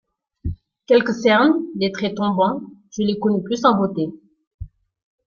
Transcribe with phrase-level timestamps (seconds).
[0.87, 4.09] Quelques cernes, les traits tombants: je l’ai connu plus en beauté.